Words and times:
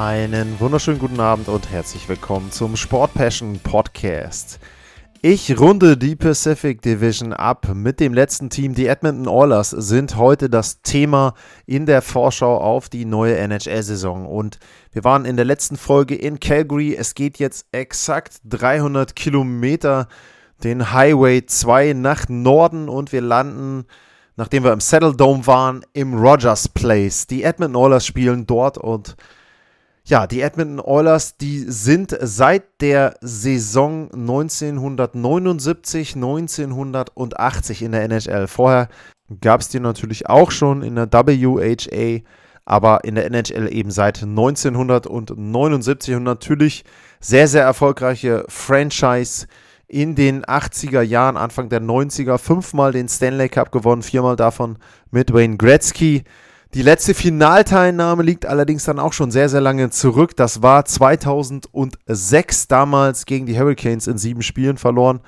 Einen 0.00 0.58
wunderschönen 0.58 0.98
guten 0.98 1.20
Abend 1.20 1.48
und 1.48 1.70
herzlich 1.70 2.08
willkommen 2.08 2.50
zum 2.50 2.74
Sport 2.74 3.12
Passion 3.12 3.60
Podcast. 3.62 4.58
Ich 5.20 5.60
runde 5.60 5.98
die 5.98 6.16
Pacific 6.16 6.80
Division 6.80 7.34
ab 7.34 7.68
mit 7.74 8.00
dem 8.00 8.14
letzten 8.14 8.48
Team. 8.48 8.74
Die 8.74 8.86
Edmonton 8.86 9.28
Oilers 9.28 9.68
sind 9.68 10.16
heute 10.16 10.48
das 10.48 10.80
Thema 10.80 11.34
in 11.66 11.84
der 11.84 12.00
Vorschau 12.00 12.56
auf 12.56 12.88
die 12.88 13.04
neue 13.04 13.36
NHL-Saison. 13.36 14.24
Und 14.24 14.58
wir 14.92 15.04
waren 15.04 15.26
in 15.26 15.36
der 15.36 15.44
letzten 15.44 15.76
Folge 15.76 16.14
in 16.14 16.40
Calgary. 16.40 16.96
Es 16.96 17.14
geht 17.14 17.38
jetzt 17.38 17.66
exakt 17.70 18.38
300 18.44 19.14
Kilometer 19.14 20.08
den 20.64 20.94
Highway 20.94 21.44
2 21.44 21.92
nach 21.92 22.26
Norden 22.26 22.88
und 22.88 23.12
wir 23.12 23.20
landen, 23.20 23.84
nachdem 24.36 24.64
wir 24.64 24.72
im 24.72 24.80
Saddle 24.80 25.14
Dome 25.14 25.46
waren, 25.46 25.84
im 25.92 26.14
Rogers 26.14 26.68
Place. 26.68 27.26
Die 27.26 27.42
Edmonton 27.42 27.76
Oilers 27.76 28.06
spielen 28.06 28.46
dort 28.46 28.78
und 28.78 29.14
ja, 30.10 30.26
die 30.26 30.42
Edmonton 30.42 30.80
Oilers, 30.80 31.36
die 31.36 31.60
sind 31.60 32.18
seit 32.20 32.82
der 32.82 33.14
Saison 33.20 34.10
1979, 34.12 36.16
1980 36.16 37.82
in 37.82 37.92
der 37.92 38.02
NHL. 38.02 38.48
Vorher 38.48 38.88
gab 39.40 39.60
es 39.60 39.68
die 39.68 39.78
natürlich 39.80 40.28
auch 40.28 40.50
schon 40.50 40.82
in 40.82 40.96
der 40.96 41.12
WHA, 41.12 42.22
aber 42.64 43.04
in 43.04 43.14
der 43.14 43.26
NHL 43.26 43.72
eben 43.72 43.92
seit 43.92 44.22
1979 44.22 46.16
und 46.16 46.24
natürlich 46.24 46.84
sehr, 47.20 47.46
sehr 47.48 47.62
erfolgreiche 47.62 48.44
Franchise 48.48 49.46
in 49.86 50.16
den 50.16 50.44
80er 50.44 51.02
Jahren, 51.02 51.36
Anfang 51.36 51.68
der 51.68 51.80
90er, 51.80 52.38
fünfmal 52.38 52.90
den 52.92 53.08
Stanley 53.08 53.48
Cup 53.48 53.70
gewonnen, 53.72 54.02
viermal 54.02 54.36
davon 54.36 54.78
mit 55.10 55.32
Wayne 55.32 55.56
Gretzky. 55.56 56.22
Die 56.72 56.82
letzte 56.82 57.14
Finalteilnahme 57.14 58.22
liegt 58.22 58.46
allerdings 58.46 58.84
dann 58.84 59.00
auch 59.00 59.12
schon 59.12 59.32
sehr, 59.32 59.48
sehr 59.48 59.60
lange 59.60 59.90
zurück. 59.90 60.36
Das 60.36 60.62
war 60.62 60.84
2006 60.84 62.68
damals 62.68 63.26
gegen 63.26 63.46
die 63.46 63.58
Hurricanes 63.58 64.06
in 64.06 64.18
sieben 64.18 64.42
Spielen 64.42 64.76
verloren. 64.76 65.18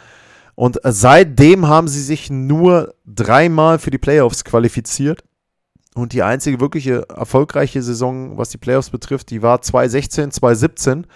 Und 0.55 0.79
seitdem 0.85 1.67
haben 1.67 1.89
sie 1.89 2.03
sich 2.03 2.31
nur 2.31 2.95
dreimal 3.05 3.81
für 3.81 3.91
die 3.91 3.99
Playoffs 3.99 4.45
qualifiziert. 4.45 5.25
Und 5.95 6.13
die 6.13 6.23
einzige 6.23 6.61
wirkliche 6.61 7.09
erfolgreiche 7.09 7.83
Saison, 7.83 8.39
was 8.39 8.51
die 8.51 8.59
Playoffs 8.59 8.91
betrifft, 8.91 9.31
die 9.31 9.43
war 9.43 9.61
2016, 9.61 10.31
2017. 10.31 11.07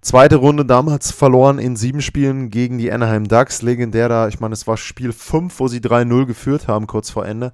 Zweite 0.00 0.36
Runde 0.36 0.64
damals 0.64 1.10
verloren 1.10 1.58
in 1.58 1.74
sieben 1.74 2.00
Spielen 2.00 2.50
gegen 2.50 2.78
die 2.78 2.92
Anaheim 2.92 3.26
Ducks. 3.26 3.60
Legendär 3.62 4.08
da, 4.08 4.28
ich 4.28 4.38
meine, 4.38 4.52
es 4.52 4.68
war 4.68 4.76
Spiel 4.76 5.12
5, 5.12 5.58
wo 5.58 5.66
sie 5.66 5.80
3-0 5.80 6.26
geführt 6.26 6.68
haben, 6.68 6.86
kurz 6.86 7.10
vor 7.10 7.26
Ende. 7.26 7.52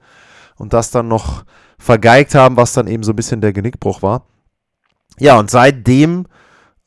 Und 0.61 0.75
das 0.75 0.91
dann 0.91 1.09
noch 1.09 1.45
vergeigt 1.79 2.35
haben, 2.35 2.59
was 2.59 2.75
dann 2.75 2.87
eben 2.87 3.03
so 3.03 3.13
ein 3.13 3.17
bisschen 3.17 3.41
der 3.41 3.55
Genickbruch 3.55 4.03
war. 4.03 4.27
Ja, 5.19 5.39
und 5.39 5.51
seitdem 5.51 6.27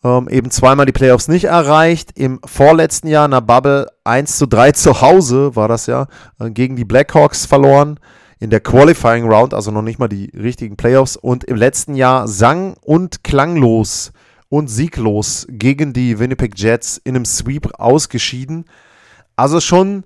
ähm, 0.04 0.30
eben 0.30 0.52
zweimal 0.52 0.86
die 0.86 0.92
Playoffs 0.92 1.28
nicht 1.28 1.46
erreicht. 1.46 2.12
Im 2.16 2.40
vorletzten 2.46 3.08
Jahr 3.08 3.26
in 3.26 3.32
der 3.32 3.42
Bubble 3.42 3.88
1 4.04 4.38
zu 4.38 4.46
3 4.46 4.74
zu 4.74 5.02
Hause 5.02 5.56
war 5.56 5.68
das 5.68 5.88
ja, 5.88 6.06
äh, 6.40 6.52
gegen 6.52 6.76
die 6.76 6.86
Blackhawks 6.86 7.48
verloren. 7.48 8.00
In 8.40 8.52
der 8.52 8.60
Qualifying 8.60 9.28
Round, 9.28 9.56
also 9.56 9.72
noch 9.72 9.82
nicht 9.82 9.98
mal 9.98 10.08
die 10.08 10.30
richtigen 10.36 10.78
Playoffs. 10.78 11.16
Und 11.16 11.44
im 11.44 11.56
letzten 11.56 11.96
Jahr 11.96 12.28
sang 12.28 12.76
und 12.82 13.24
klanglos 13.24 14.12
und 14.50 14.68
sieglos 14.68 15.48
gegen 15.50 15.94
die 15.94 16.20
Winnipeg 16.20 16.60
Jets 16.60 17.02
in 17.04 17.16
einem 17.16 17.26
Sweep 17.26 17.80
ausgeschieden. 17.80 18.66
Also 19.36 19.60
schon 19.60 20.04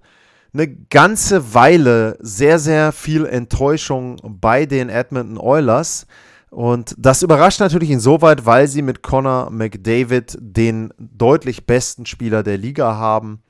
eine 0.58 0.68
ganze 0.68 1.54
Weile 1.54 2.18
sehr, 2.20 2.58
sehr 2.60 2.92
viel 2.92 3.26
Enttäuschung 3.26 4.18
bei 4.24 4.66
den 4.66 4.90
Edmonton 4.90 5.38
Oilers. 5.38 6.08
Und 6.50 6.96
das 6.98 7.22
überrascht 7.22 7.60
natürlich 7.60 7.92
insoweit, 7.92 8.46
weil 8.46 8.68
sie 8.68 8.82
mit 8.82 9.04
Connor 9.04 9.52
McDavid 9.52 10.38
den 10.40 10.94
deutlich 10.98 11.66
besten 11.66 12.06
Spieler 12.06 12.42
der 12.42 12.58
Liga 12.58 12.96
haben. 12.96 13.44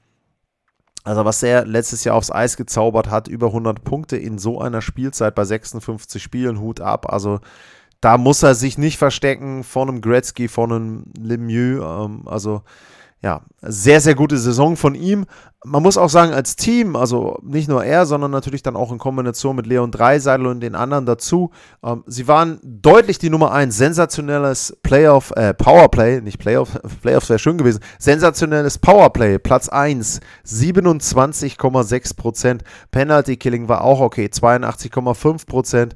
Also 1.04 1.24
was 1.24 1.42
er 1.42 1.66
letztes 1.66 2.04
Jahr 2.04 2.16
aufs 2.16 2.32
Eis 2.32 2.58
gezaubert 2.58 3.10
hat, 3.10 3.30
über 3.30 3.48
100 3.48 3.86
Punkte 3.86 4.18
in 4.18 4.38
so 4.38 4.60
einer 4.60 4.82
Spielzeit 4.82 5.36
bei 5.36 5.46
56 5.46 6.22
Spielen, 6.22 6.60
Hut 6.60 6.82
ab. 6.82 7.14
Also 7.14 7.40
da 8.02 8.18
muss 8.18 8.44
er 8.44 8.56
sich 8.56 8.78
nicht 8.78 8.98
verstecken 8.98 9.64
von 9.64 9.88
einem 9.88 10.02
Gretzky, 10.02 10.50
von 10.50 10.72
einem 10.72 11.06
Lemieux. 11.18 11.82
Ähm, 11.82 12.28
also 12.28 12.64
ja, 13.24 13.42
sehr, 13.62 14.00
sehr 14.00 14.14
gute 14.14 14.38
Saison 14.38 14.78
von 14.78 14.94
ihm. 14.94 15.26
Man 15.66 15.82
muss 15.82 15.98
auch 15.98 16.10
sagen, 16.10 16.34
als 16.34 16.56
Team, 16.56 16.96
also 16.96 17.40
nicht 17.42 17.68
nur 17.68 17.84
er, 17.84 18.06
sondern 18.06 18.30
natürlich 18.30 18.62
dann 18.62 18.76
auch 18.76 18.92
in 18.92 19.00
Kombination 19.00 19.56
mit 19.56 19.66
Leon 19.66 19.90
Dreiseitel 19.90 20.46
und 20.46 20.60
den 20.60 20.76
anderen 20.76 21.08
dazu. 21.08 21.50
Ähm, 21.84 22.04
sie 22.06 22.28
waren 22.28 22.60
deutlich 22.62 23.18
die 23.18 23.32
Nummer 23.32 23.52
1. 23.52 23.76
Sensationelles 23.76 24.78
Playoff, 24.84 25.32
äh, 25.36 25.56
Powerplay, 25.56 26.22
nicht 26.22 26.38
Playoff, 26.38 26.80
Playoffs 27.02 27.30
wäre 27.30 27.40
schön 27.40 27.58
gewesen. 27.58 27.80
Sensationelles 27.98 28.78
Powerplay, 28.78 29.40
Platz 29.40 29.68
1, 29.68 30.20
27,6%. 30.46 32.60
Penalty 32.92 33.38
Killing 33.38 33.68
war 33.68 33.84
auch 33.84 34.00
okay, 34.00 34.30
82,5%. 34.32 35.94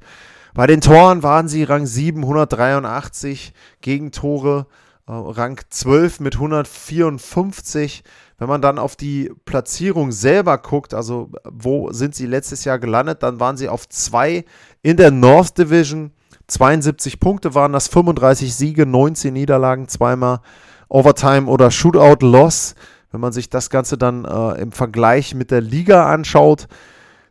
Bei 0.55 0.65
den 0.67 0.81
Toren 0.81 1.23
waren 1.23 1.47
sie 1.47 1.63
Rang 1.63 1.85
7, 1.85 2.23
183 2.23 3.53
Gegentore. 3.79 4.65
Äh, 5.07 5.11
Rang 5.13 5.59
12 5.69 6.19
mit 6.19 6.35
154. 6.35 8.03
Wenn 8.37 8.47
man 8.47 8.61
dann 8.61 8.79
auf 8.79 8.95
die 8.95 9.31
Platzierung 9.45 10.11
selber 10.11 10.57
guckt, 10.57 10.93
also 10.93 11.29
wo 11.43 11.91
sind 11.91 12.15
sie 12.15 12.25
letztes 12.25 12.63
Jahr 12.63 12.79
gelandet, 12.79 13.21
dann 13.23 13.39
waren 13.39 13.57
sie 13.57 13.69
auf 13.69 13.87
2 13.87 14.45
in 14.81 14.97
der 14.97 15.11
North 15.11 15.57
Division. 15.57 16.11
72 16.47 17.19
Punkte 17.19 17.55
waren 17.55 17.73
das, 17.73 17.87
35 17.87 18.53
Siege, 18.53 18.85
19 18.85 19.33
Niederlagen, 19.33 19.87
zweimal 19.87 20.41
Overtime 20.89 21.47
oder 21.47 21.71
Shootout 21.71 22.25
Loss. 22.25 22.75
Wenn 23.11 23.21
man 23.21 23.31
sich 23.31 23.49
das 23.49 23.69
Ganze 23.69 23.97
dann 23.97 24.25
äh, 24.25 24.61
im 24.61 24.71
Vergleich 24.71 25.35
mit 25.35 25.51
der 25.51 25.61
Liga 25.61 26.11
anschaut, 26.11 26.67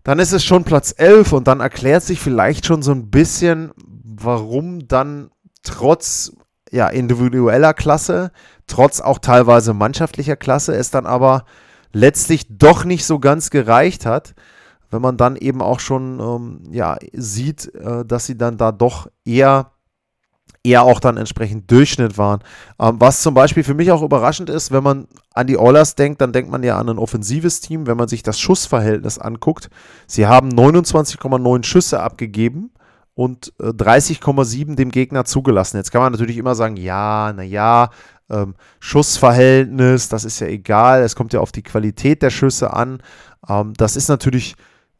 dann 0.02 0.18
ist 0.18 0.32
es 0.32 0.44
schon 0.44 0.64
Platz 0.64 0.94
11 0.96 1.32
und 1.32 1.46
dann 1.46 1.60
erklärt 1.60 2.02
sich 2.02 2.20
vielleicht 2.20 2.66
schon 2.66 2.82
so 2.82 2.92
ein 2.92 3.10
bisschen, 3.10 3.72
warum 4.04 4.86
dann 4.88 5.30
trotz 5.62 6.32
ja, 6.70 6.88
individueller 6.88 7.74
Klasse, 7.74 8.30
trotz 8.66 9.00
auch 9.00 9.18
teilweise 9.18 9.74
mannschaftlicher 9.74 10.36
Klasse, 10.36 10.74
es 10.74 10.90
dann 10.90 11.06
aber 11.06 11.44
letztlich 11.92 12.46
doch 12.48 12.84
nicht 12.84 13.04
so 13.04 13.18
ganz 13.18 13.50
gereicht 13.50 14.06
hat, 14.06 14.34
wenn 14.90 15.02
man 15.02 15.16
dann 15.16 15.36
eben 15.36 15.62
auch 15.62 15.80
schon 15.80 16.20
ähm, 16.20 16.72
ja, 16.72 16.96
sieht, 17.12 17.74
äh, 17.74 18.04
dass 18.04 18.26
sie 18.26 18.36
dann 18.36 18.56
da 18.56 18.72
doch 18.72 19.08
eher 19.24 19.72
eher 20.62 20.82
auch 20.82 21.00
dann 21.00 21.16
entsprechend 21.16 21.70
Durchschnitt 21.70 22.18
waren. 22.18 22.40
Ähm, 22.78 22.96
was 22.98 23.22
zum 23.22 23.34
Beispiel 23.34 23.64
für 23.64 23.74
mich 23.74 23.90
auch 23.92 24.02
überraschend 24.02 24.50
ist, 24.50 24.70
wenn 24.70 24.82
man 24.82 25.06
an 25.32 25.46
die 25.46 25.56
Oilers 25.56 25.94
denkt, 25.94 26.20
dann 26.20 26.32
denkt 26.32 26.50
man 26.50 26.62
ja 26.62 26.78
an 26.78 26.88
ein 26.88 26.98
offensives 26.98 27.60
Team, 27.60 27.86
wenn 27.86 27.96
man 27.96 28.08
sich 28.08 28.22
das 28.22 28.38
Schussverhältnis 28.38 29.18
anguckt. 29.18 29.70
Sie 30.06 30.26
haben 30.26 30.50
29,9 30.50 31.64
Schüsse 31.64 32.00
abgegeben 32.00 32.72
und 33.20 33.52
äh, 33.60 33.66
30,7 33.66 34.76
dem 34.76 34.90
Gegner 34.90 35.26
zugelassen. 35.26 35.76
Jetzt 35.76 35.92
kann 35.92 36.00
man 36.00 36.10
natürlich 36.10 36.38
immer 36.38 36.54
sagen, 36.54 36.78
ja, 36.78 37.34
naja, 37.34 37.90
ähm, 38.30 38.54
Schussverhältnis, 38.78 40.08
das 40.08 40.24
ist 40.24 40.40
ja 40.40 40.46
egal, 40.46 41.02
es 41.02 41.16
kommt 41.16 41.34
ja 41.34 41.40
auf 41.40 41.52
die 41.52 41.62
Qualität 41.62 42.22
der 42.22 42.30
Schüsse 42.30 42.72
an. 42.72 43.02
Ähm, 43.46 43.74
das 43.76 43.96
ist 43.96 44.08
natürlich 44.08 44.54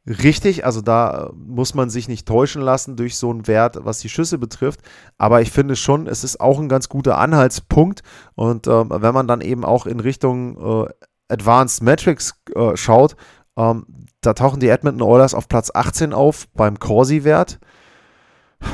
richtig, 0.06 0.67
also 0.67 0.83
da 0.83 1.29
äh, 1.29 1.33
muss 1.35 1.73
man 1.73 1.89
sich 1.89 2.09
nicht 2.09 2.29
täuschen 2.29 2.61
lassen 2.61 2.95
durch 2.95 3.17
so 3.17 3.31
einen 3.31 3.47
Wert, 3.47 3.79
was 3.85 4.00
die 4.00 4.11
Schüsse 4.11 4.37
betrifft. 4.37 4.81
Aber 5.17 5.41
ich 5.41 5.50
finde 5.50 5.75
schon, 5.75 6.06
es 6.06 6.23
ist 6.23 6.43
auch 6.43 6.61
ein 6.61 6.69
ganz 6.69 6.91
guter 6.91 7.17
Anhaltspunkt. 7.17 8.03
Und 8.35 8.67
ähm, 8.67 8.89
wenn 8.91 9.15
man 9.15 9.29
dann 9.29 9.41
eben 9.41 9.65
auch 9.65 9.87
in 9.87 9.99
Richtung 9.99 10.85
äh, 10.85 10.91
Advanced 11.31 11.83
Metrics 11.83 12.35
äh, 12.55 12.77
schaut, 12.77 13.17
ähm, 13.56 13.87
da 14.21 14.35
tauchen 14.35 14.61
die 14.61 14.69
Edmonton 14.69 15.09
Oilers 15.09 15.33
auf 15.33 15.49
Platz 15.49 15.71
18 15.73 16.12
auf 16.12 16.49
beim 16.53 16.79
Corsi-Wert. 16.79 17.59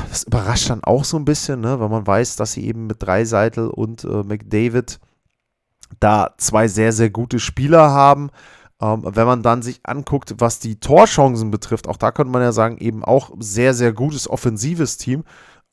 Das 0.09 0.25
überrascht 0.25 0.71
dann 0.71 0.83
auch 0.83 1.05
so 1.05 1.17
ein 1.17 1.25
bisschen, 1.25 1.61
ne, 1.61 1.79
weil 1.79 1.89
man 1.89 2.07
weiß, 2.07 2.37
dass 2.37 2.53
sie 2.53 2.67
eben 2.67 2.87
mit 2.87 3.03
Dreiseitel 3.03 3.69
und 3.69 4.05
äh, 4.05 4.23
McDavid 4.25 4.99
da 6.01 6.35
zwei 6.39 6.69
sehr, 6.69 6.93
sehr 6.93 7.11
gute 7.11 7.39
Spieler 7.39 7.91
haben. 7.91 8.31
Ähm, 8.81 9.03
wenn 9.05 9.27
man 9.27 9.43
dann 9.43 9.63
sich 9.63 9.81
anguckt, 9.85 10.35
was 10.39 10.59
die 10.59 10.79
Torchancen 10.81 11.51
betrifft, 11.51 11.89
auch 11.89 11.97
da 11.97 12.13
könnte 12.13 12.33
man 12.33 12.43
ja 12.43 12.53
sagen, 12.53 12.79
eben 12.79 13.05
auch 13.05 13.31
sehr, 13.39 13.73
sehr 13.73 13.93
gutes 13.93 14.29
offensives 14.29 14.99
Team. 14.99 15.25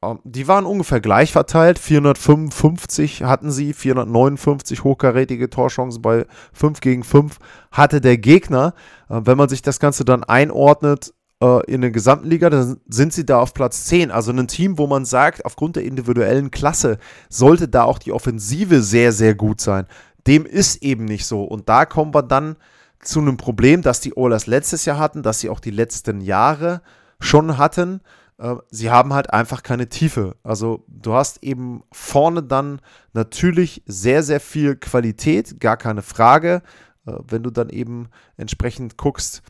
ähm, 0.03 0.19
die 0.23 0.47
waren 0.47 0.65
ungefähr 0.65 1.01
gleich 1.01 1.31
verteilt. 1.31 1.79
455 1.79 3.23
hatten 3.23 3.51
sie, 3.51 3.73
459 3.73 4.83
hochkarätige 4.83 5.49
Torchancen 5.49 6.01
bei 6.01 6.25
5 6.53 6.79
gegen 6.81 7.03
5 7.03 7.39
hatte 7.71 7.99
der 7.99 8.17
Gegner. 8.17 8.73
Äh, 9.09 9.21
wenn 9.25 9.37
man 9.37 9.49
sich 9.49 9.61
das 9.61 9.79
Ganze 9.79 10.05
dann 10.05 10.23
einordnet 10.23 11.13
äh, 11.43 11.71
in 11.71 11.81
der 11.81 11.91
gesamten 11.91 12.29
Liga, 12.29 12.49
dann 12.49 12.77
sind 12.87 13.11
sie 13.11 13.25
da 13.25 13.39
auf 13.39 13.53
Platz 13.53 13.85
10. 13.85 14.11
Also 14.11 14.31
ein 14.31 14.47
Team, 14.47 14.77
wo 14.77 14.87
man 14.87 15.03
sagt, 15.03 15.45
aufgrund 15.45 15.75
der 15.75 15.83
individuellen 15.83 16.51
Klasse 16.51 16.97
sollte 17.29 17.67
da 17.67 17.83
auch 17.83 17.99
die 17.99 18.13
Offensive 18.13 18.81
sehr, 18.81 19.11
sehr 19.11 19.35
gut 19.35 19.59
sein. 19.59 19.85
Dem 20.25 20.45
ist 20.45 20.81
eben 20.83 21.03
nicht 21.03 21.25
so. 21.25 21.43
Und 21.43 21.67
da 21.67 21.85
kommen 21.85 22.13
wir 22.13 22.23
dann 22.23 22.55
zu 23.01 23.19
einem 23.19 23.35
Problem, 23.35 23.81
das 23.81 23.99
die 23.99 24.15
Oilers 24.15 24.47
letztes 24.47 24.85
Jahr 24.85 24.97
hatten, 24.97 25.23
das 25.23 25.41
sie 25.41 25.49
auch 25.49 25.59
die 25.59 25.71
letzten 25.71 26.21
Jahre 26.21 26.81
schon 27.19 27.57
hatten. 27.57 27.99
Äh, 28.37 28.55
sie 28.69 28.89
haben 28.89 29.13
halt 29.13 29.33
einfach 29.33 29.63
keine 29.63 29.89
Tiefe. 29.89 30.37
Also 30.43 30.85
du 30.87 31.13
hast 31.13 31.43
eben 31.43 31.83
vorne 31.91 32.41
dann 32.41 32.79
natürlich 33.11 33.83
sehr, 33.85 34.23
sehr 34.23 34.39
viel 34.39 34.77
Qualität, 34.77 35.59
gar 35.59 35.75
keine 35.75 36.03
Frage. 36.03 36.61
Äh, 37.05 37.13
wenn 37.27 37.43
du 37.43 37.49
dann 37.49 37.69
eben 37.69 38.07
entsprechend 38.37 38.97
guckst, 38.97 39.41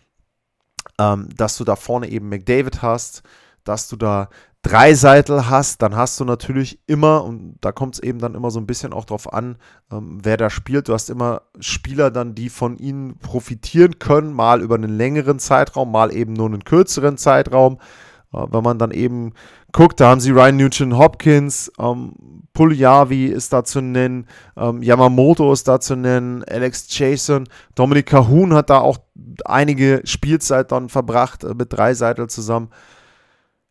ähm, 1.00 1.30
dass 1.36 1.58
du 1.58 1.64
da 1.64 1.76
vorne 1.76 2.10
eben 2.10 2.30
McDavid 2.30 2.82
hast, 2.82 3.24
dass 3.64 3.88
du 3.88 3.96
da 3.96 4.30
drei 4.64 4.94
Seitel 4.94 5.50
hast, 5.50 5.82
dann 5.82 5.96
hast 5.96 6.20
du 6.20 6.26
natürlich 6.26 6.80
immer, 6.88 7.24
und 7.24 7.58
da 7.62 7.72
kommt 7.72 7.96
es 7.96 8.04
eben 8.04 8.20
dann 8.20 8.34
immer 8.34 8.50
so 8.50 8.60
ein 8.60 8.66
bisschen 8.66 8.94
auch 8.94 9.06
drauf 9.06 9.32
an, 9.32 9.58
ähm, 9.92 10.20
wer 10.24 10.38
da 10.38 10.50
spielt. 10.50 10.88
Du 10.88 10.94
hast 10.94 11.10
immer 11.10 11.42
Spieler 11.60 12.12
dann, 12.12 12.34
die 12.34 12.50
von 12.50 12.78
ihnen 12.78 13.18
profitieren 13.20 14.00
können, 14.00 14.34
mal 14.34 14.62
über 14.62 14.76
einen 14.76 14.96
längeren 14.96 15.38
Zeitraum, 15.38 15.92
mal 15.92 16.16
eben 16.16 16.34
nur 16.34 16.48
einen 16.48 16.64
kürzeren 16.64 17.18
Zeitraum. 17.18 17.78
Äh, 18.34 18.48
wenn 18.52 18.64
man 18.64 18.80
dann 18.80 18.92
eben 18.92 19.34
guckt, 19.74 20.00
da 20.00 20.10
haben 20.10 20.22
sie 20.22 20.32
Ryan 20.32 20.58
Nugent 20.58 20.94
Hopkins, 20.94 21.72
ähm, 21.80 22.14
Puljavi 22.54 23.26
ist 23.26 23.52
da 23.52 23.64
zu 23.64 23.82
nennen, 23.82 24.28
ähm, 24.56 24.82
Yamamoto 24.82 25.52
ist 25.52 25.68
da 25.68 25.80
zu 25.80 25.96
nennen, 25.96 26.44
Alex 26.44 26.86
Jason, 26.90 27.50
Dominik 27.76 28.06
Cahun 28.06 28.54
hat 28.54 28.70
da 28.70 28.80
auch 28.80 29.00
einige 29.44 30.02
Spielzeit 30.06 30.72
dann 30.72 30.90
verbracht 30.90 31.44
äh, 31.44 31.56
mit 31.56 31.74
drei 31.74 31.94
Seitel 31.96 32.30
zusammen. 32.30 32.70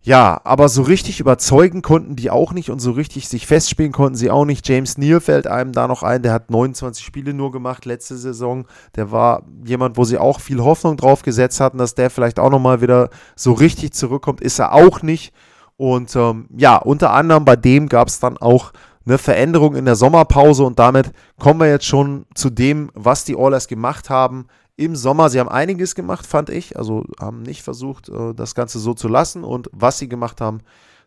Ja, 0.05 0.41
aber 0.43 0.69
so 0.69 0.83
richtig 0.83 1.21
überzeugen 1.21 1.81
konnten 1.81 2.17
die 2.17 2.29
auch 2.29 2.53
nicht 2.53 2.71
und 2.71 2.81
so 2.81 2.91
richtig 2.91 3.29
sich 3.29 3.47
festspielen 3.47 3.93
konnten 3.93 4.17
sie 4.17 4.33
auch 4.33 4.45
nicht. 4.45 4.69
James 4.69 4.99
Neal 4.99 5.21
fällt 5.21 5.47
einem 5.47 5.71
da 5.71 5.87
noch 5.87 6.03
ein, 6.03 6.23
der 6.23 6.33
hat 6.33 6.51
29 6.51 7.05
Spiele 7.05 7.33
nur 7.33 7.53
gemacht 7.53 7.85
letzte 7.85 8.17
Saison. 8.17 8.67
Der 8.97 9.13
war 9.13 9.45
jemand, 9.65 9.97
wo 9.97 10.03
sie 10.03 10.19
auch 10.19 10.41
viel 10.41 10.59
Hoffnung 10.59 10.97
drauf 10.97 11.23
gesetzt 11.23 11.61
hatten, 11.61 11.79
dass 11.79 11.95
der 11.95 12.11
vielleicht 12.11 12.41
auch 12.41 12.51
nochmal 12.51 12.81
wieder 12.81 13.11
so 13.37 13.53
richtig 13.53 13.93
zurückkommt. 13.93 14.41
Ist 14.41 14.59
er 14.59 14.73
auch 14.73 15.03
nicht. 15.03 15.33
Und 15.83 16.15
ähm, 16.15 16.47
ja, 16.57 16.77
unter 16.77 17.11
anderem 17.11 17.45
bei 17.45 17.57
dem 17.57 17.89
gab 17.89 18.07
es 18.07 18.21
dann 18.21 18.39
auch 18.39 18.73
eine 19.05 19.19
Veränderung 19.19 19.75
in 19.75 19.85
der 19.85 19.97
Sommerpause 19.97 20.63
und 20.63 20.79
damit 20.79 21.11
kommen 21.41 21.59
wir 21.59 21.69
jetzt 21.69 21.87
schon 21.87 22.25
zu 22.37 22.51
dem, 22.51 22.93
was 22.95 23.25
die 23.25 23.35
Oilers 23.35 23.67
gemacht 23.67 24.09
haben 24.09 24.47
im 24.77 24.95
Sommer. 24.95 25.29
Sie 25.29 25.41
haben 25.41 25.49
einiges 25.49 25.97
gemacht, 25.97 26.25
fand 26.25 26.51
ich. 26.51 26.77
Also 26.77 27.03
haben 27.19 27.43
nicht 27.43 27.65
versucht, 27.65 28.09
äh, 28.11 28.33
das 28.33 28.55
Ganze 28.55 28.79
so 28.79 28.95
zu 28.95 29.09
lassen. 29.09 29.43
Und 29.43 29.71
was 29.73 29.99
sie 29.99 30.09
gemacht 30.09 30.41
haben, 30.41 30.61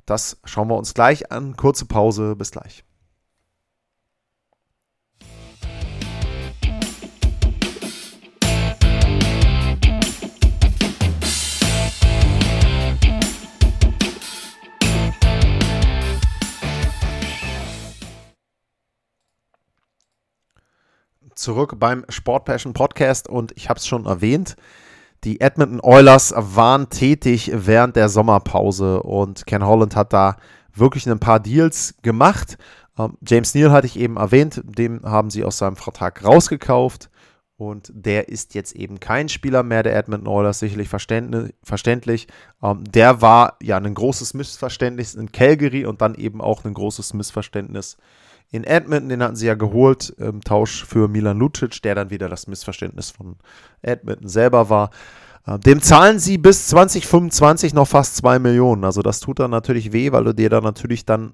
das 0.06 0.42
schauen 0.44 0.68
wir 0.68 0.76
uns 0.76 0.94
gleich 0.94 1.32
an. 1.32 1.56
Kurze 1.56 1.86
Pause, 1.86 2.36
bis 2.36 2.52
gleich. 2.52 2.84
Zurück 21.46 21.76
beim 21.78 22.06
Sport 22.10 22.46
Passion 22.46 22.74
Podcast 22.74 23.30
und 23.30 23.52
ich 23.56 23.70
habe 23.70 23.78
es 23.78 23.86
schon 23.86 24.08
erwähnt. 24.08 24.56
Die 25.24 25.42
Edmonton 25.42 25.80
Oilers 25.80 26.34
waren 26.36 26.90
tätig 26.90 27.52
während 27.54 27.96
der 27.96 28.10
Sommerpause 28.10 29.04
und 29.04 29.46
Ken 29.46 29.64
Holland 29.64 29.96
hat 29.96 30.12
da 30.12 30.38
wirklich 30.74 31.08
ein 31.08 31.20
paar 31.20 31.40
Deals 31.40 31.94
gemacht. 32.02 32.58
Ähm, 32.98 33.20
James 33.24 33.54
Neal 33.54 33.70
hatte 33.70 33.86
ich 33.86 34.00
eben 34.00 34.18
erwähnt, 34.18 34.60
den 34.66 35.04
haben 35.04 35.30
sie 35.30 35.44
aus 35.44 35.60
seinem 35.60 35.76
Vertrag 35.76 36.26
rausgekauft 36.26 37.12
und 37.58 37.92
der 37.94 38.28
ist 38.30 38.56
jetzt 38.56 38.76
eben 38.76 39.00
kein 39.00 39.30
Spieler 39.30 39.62
mehr 39.62 39.84
der 39.84 39.96
Edmonton 39.96 40.28
Oilers, 40.28 40.58
sicherlich 40.58 40.90
verständlich. 40.90 42.28
Ähm, 42.64 42.84
der 42.86 43.22
war 43.22 43.58
ja 43.62 43.78
ein 43.78 43.94
großes 43.94 44.34
Missverständnis 44.34 45.14
in 45.14 45.32
Calgary 45.32 45.86
und 45.86 46.02
dann 46.02 46.16
eben 46.16 46.42
auch 46.42 46.66
ein 46.66 46.74
großes 46.74 47.14
Missverständnis 47.14 47.98
in 48.52 48.64
Edmonton, 48.64 49.10
den 49.10 49.24
hatten 49.24 49.36
sie 49.36 49.48
ja 49.48 49.56
geholt 49.56 50.14
im 50.18 50.42
Tausch 50.42 50.86
für 50.86 51.08
Milan 51.08 51.40
Lucic, 51.40 51.82
der 51.82 51.96
dann 51.96 52.10
wieder 52.10 52.30
das 52.30 52.48
Missverständnis 52.48 53.12
von 53.12 53.36
Edmonton 53.82 54.28
selber 54.28 54.70
war. 54.70 54.92
Äh, 55.46 55.60
dem 55.60 55.82
zahlen 55.82 56.20
sie 56.20 56.38
bis 56.38 56.68
2025 56.68 57.74
noch 57.74 57.88
fast 57.88 58.18
2 58.18 58.40
Millionen. 58.40 58.84
Also 58.84 59.02
das 59.02 59.20
tut 59.20 59.40
dann 59.40 59.52
natürlich 59.52 59.94
weh, 59.94 60.12
weil 60.12 60.24
du 60.24 60.34
dir 60.34 60.50
dann 60.50 60.64
natürlich 60.64 61.06
dann 61.06 61.34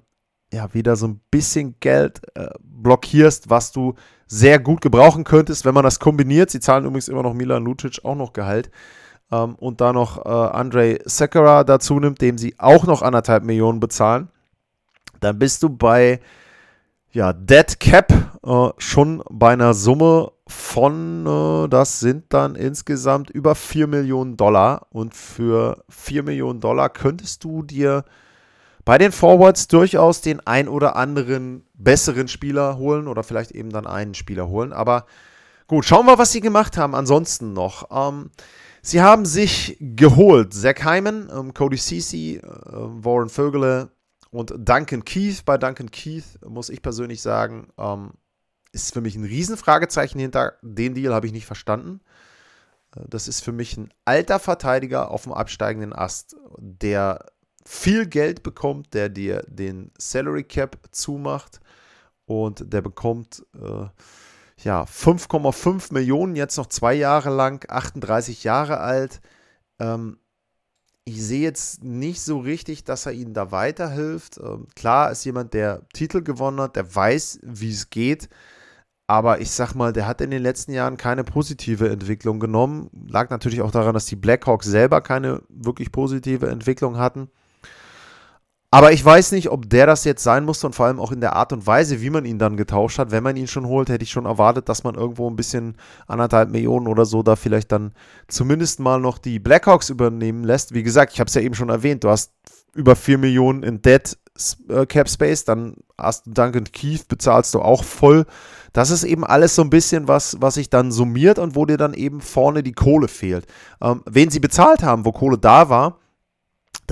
ja 0.52 0.72
wieder 0.74 0.96
so 0.96 1.06
ein 1.06 1.20
bisschen 1.30 1.76
Geld 1.80 2.20
äh, 2.34 2.48
blockierst, 2.60 3.50
was 3.50 3.72
du 3.72 3.94
sehr 4.26 4.58
gut 4.58 4.80
gebrauchen 4.80 5.24
könntest, 5.24 5.64
wenn 5.64 5.74
man 5.74 5.84
das 5.84 5.98
kombiniert. 5.98 6.50
Sie 6.50 6.60
zahlen 6.60 6.84
übrigens 6.84 7.08
immer 7.08 7.22
noch 7.22 7.34
Milan 7.34 7.64
Lucic 7.64 8.04
auch 8.04 8.16
noch 8.16 8.32
Gehalt. 8.32 8.70
Ähm, 9.30 9.54
und 9.56 9.80
da 9.80 9.92
noch 9.92 10.24
äh, 10.24 10.28
Andrei 10.28 10.98
Sekera 11.04 11.64
dazu 11.64 11.98
nimmt, 11.98 12.20
dem 12.20 12.38
sie 12.38 12.54
auch 12.58 12.84
noch 12.84 13.02
anderthalb 13.02 13.44
Millionen 13.44 13.80
bezahlen. 13.80 14.28
Dann 15.20 15.38
bist 15.38 15.62
du 15.62 15.70
bei 15.70 16.20
ja, 17.12 17.32
Dead 17.34 17.78
Cap 17.78 18.12
äh, 18.44 18.68
schon 18.78 19.22
bei 19.30 19.52
einer 19.52 19.74
Summe 19.74 20.32
von, 20.46 21.26
äh, 21.26 21.68
das 21.68 22.00
sind 22.00 22.32
dann 22.32 22.54
insgesamt 22.54 23.30
über 23.30 23.54
4 23.54 23.86
Millionen 23.86 24.36
Dollar. 24.36 24.86
Und 24.90 25.14
für 25.14 25.84
4 25.90 26.22
Millionen 26.22 26.60
Dollar 26.60 26.88
könntest 26.88 27.44
du 27.44 27.62
dir 27.62 28.04
bei 28.84 28.98
den 28.98 29.12
Forwards 29.12 29.68
durchaus 29.68 30.22
den 30.22 30.40
ein 30.46 30.68
oder 30.68 30.96
anderen 30.96 31.64
besseren 31.74 32.28
Spieler 32.28 32.78
holen 32.78 33.06
oder 33.06 33.22
vielleicht 33.22 33.52
eben 33.52 33.70
dann 33.70 33.86
einen 33.86 34.14
Spieler 34.14 34.48
holen. 34.48 34.72
Aber 34.72 35.04
gut, 35.68 35.84
schauen 35.84 36.06
wir, 36.06 36.18
was 36.18 36.32
sie 36.32 36.40
gemacht 36.40 36.78
haben. 36.78 36.94
Ansonsten 36.94 37.52
noch. 37.52 37.90
Ähm, 37.90 38.30
sie 38.80 39.02
haben 39.02 39.26
sich 39.26 39.76
geholt. 39.80 40.54
Zach 40.54 40.82
Hyman, 40.82 41.30
ähm, 41.30 41.52
Cody 41.52 41.76
Ceci, 41.76 42.36
äh, 42.36 42.42
Warren 42.42 43.28
Vögele, 43.28 43.90
und 44.32 44.54
Duncan 44.56 45.04
Keith, 45.04 45.44
bei 45.44 45.58
Duncan 45.58 45.90
Keith 45.90 46.38
muss 46.46 46.70
ich 46.70 46.80
persönlich 46.80 47.20
sagen, 47.20 47.68
ähm, 47.78 48.12
ist 48.72 48.94
für 48.94 49.02
mich 49.02 49.14
ein 49.14 49.24
Riesenfragezeichen 49.24 50.18
hinter. 50.18 50.54
Den 50.62 50.94
Deal 50.94 51.12
habe 51.12 51.26
ich 51.26 51.32
nicht 51.32 51.44
verstanden. 51.44 52.00
Äh, 52.96 53.02
das 53.08 53.28
ist 53.28 53.44
für 53.44 53.52
mich 53.52 53.76
ein 53.76 53.92
alter 54.06 54.38
Verteidiger 54.38 55.10
auf 55.10 55.24
dem 55.24 55.34
absteigenden 55.34 55.92
Ast, 55.92 56.36
der 56.58 57.26
viel 57.66 58.06
Geld 58.06 58.42
bekommt, 58.42 58.94
der 58.94 59.10
dir 59.10 59.44
den 59.46 59.92
Salary 59.98 60.44
Cap 60.44 60.78
zumacht 60.90 61.60
und 62.24 62.72
der 62.72 62.80
bekommt 62.80 63.44
äh, 63.54 63.86
ja 64.64 64.84
5,5 64.84 65.92
Millionen 65.92 66.36
jetzt 66.36 66.56
noch 66.56 66.66
zwei 66.66 66.94
Jahre 66.94 67.28
lang, 67.28 67.64
38 67.68 68.44
Jahre 68.44 68.78
alt. 68.78 69.20
Ähm, 69.78 70.18
ich 71.04 71.22
sehe 71.22 71.42
jetzt 71.42 71.82
nicht 71.82 72.20
so 72.20 72.38
richtig, 72.38 72.84
dass 72.84 73.06
er 73.06 73.12
ihnen 73.12 73.34
da 73.34 73.50
weiterhilft. 73.50 74.38
Ähm, 74.38 74.66
klar 74.76 75.10
ist 75.10 75.24
jemand, 75.24 75.54
der 75.54 75.82
Titel 75.92 76.22
gewonnen 76.22 76.60
hat, 76.60 76.76
der 76.76 76.94
weiß, 76.94 77.40
wie 77.42 77.70
es 77.70 77.90
geht. 77.90 78.28
Aber 79.08 79.40
ich 79.40 79.50
sag 79.50 79.74
mal, 79.74 79.92
der 79.92 80.06
hat 80.06 80.20
in 80.20 80.30
den 80.30 80.42
letzten 80.42 80.72
Jahren 80.72 80.96
keine 80.96 81.24
positive 81.24 81.88
Entwicklung 81.90 82.40
genommen. 82.40 82.88
Lag 83.08 83.30
natürlich 83.30 83.60
auch 83.62 83.72
daran, 83.72 83.94
dass 83.94 84.06
die 84.06 84.16
Blackhawks 84.16 84.66
selber 84.66 85.00
keine 85.00 85.42
wirklich 85.48 85.92
positive 85.92 86.48
Entwicklung 86.48 86.96
hatten. 86.96 87.28
Aber 88.74 88.90
ich 88.90 89.04
weiß 89.04 89.32
nicht, 89.32 89.50
ob 89.50 89.68
der 89.68 89.84
das 89.84 90.04
jetzt 90.04 90.22
sein 90.22 90.46
muss 90.46 90.64
und 90.64 90.74
vor 90.74 90.86
allem 90.86 90.98
auch 90.98 91.12
in 91.12 91.20
der 91.20 91.36
Art 91.36 91.52
und 91.52 91.66
Weise, 91.66 92.00
wie 92.00 92.08
man 92.08 92.24
ihn 92.24 92.38
dann 92.38 92.56
getauscht 92.56 92.98
hat. 92.98 93.10
Wenn 93.10 93.22
man 93.22 93.36
ihn 93.36 93.46
schon 93.46 93.66
holt, 93.66 93.90
hätte 93.90 94.02
ich 94.02 94.10
schon 94.10 94.24
erwartet, 94.24 94.70
dass 94.70 94.82
man 94.82 94.94
irgendwo 94.94 95.28
ein 95.28 95.36
bisschen 95.36 95.76
anderthalb 96.06 96.50
Millionen 96.50 96.86
oder 96.86 97.04
so 97.04 97.22
da 97.22 97.36
vielleicht 97.36 97.70
dann 97.70 97.92
zumindest 98.28 98.80
mal 98.80 98.98
noch 98.98 99.18
die 99.18 99.38
Blackhawks 99.38 99.90
übernehmen 99.90 100.42
lässt. 100.42 100.72
Wie 100.72 100.82
gesagt, 100.82 101.12
ich 101.12 101.20
habe 101.20 101.28
es 101.28 101.34
ja 101.34 101.42
eben 101.42 101.54
schon 101.54 101.68
erwähnt, 101.68 102.02
du 102.02 102.08
hast 102.08 102.32
über 102.74 102.96
4 102.96 103.18
Millionen 103.18 103.62
in 103.62 103.82
Dead 103.82 104.16
äh, 104.70 104.86
Cap 104.86 105.10
Space, 105.10 105.44
dann 105.44 105.76
hast 105.98 106.26
du 106.26 106.30
Duncan 106.30 106.64
Keith, 106.64 107.06
bezahlst 107.08 107.52
du 107.52 107.60
auch 107.60 107.84
voll. 107.84 108.24
Das 108.72 108.88
ist 108.88 109.04
eben 109.04 109.26
alles 109.26 109.54
so 109.54 109.60
ein 109.60 109.68
bisschen 109.68 110.08
was, 110.08 110.38
was 110.40 110.54
sich 110.54 110.70
dann 110.70 110.92
summiert 110.92 111.38
und 111.38 111.56
wo 111.56 111.66
dir 111.66 111.76
dann 111.76 111.92
eben 111.92 112.22
vorne 112.22 112.62
die 112.62 112.72
Kohle 112.72 113.08
fehlt. 113.08 113.44
Ähm, 113.82 114.00
wen 114.06 114.30
sie 114.30 114.40
bezahlt 114.40 114.82
haben, 114.82 115.04
wo 115.04 115.12
Kohle 115.12 115.36
da 115.36 115.68
war, 115.68 115.98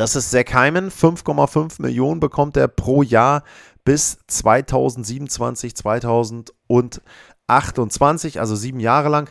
das 0.00 0.16
ist 0.16 0.30
Zach 0.30 0.54
Hyman, 0.54 0.90
5,5 0.90 1.82
Millionen 1.82 2.20
bekommt 2.20 2.56
er 2.56 2.68
pro 2.68 3.02
Jahr 3.02 3.42
bis 3.84 4.16
2027, 4.28 5.76
2028, 5.76 8.40
also 8.40 8.56
sieben 8.56 8.80
Jahre 8.80 9.10
lang. 9.10 9.30